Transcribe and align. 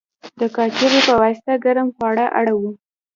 د 0.39 0.41
کاچوغې 0.55 1.01
په 1.07 1.13
واسطه 1.21 1.53
ګرم 1.63 1.87
خواړه 1.95 2.25
اړوو. 2.39 2.71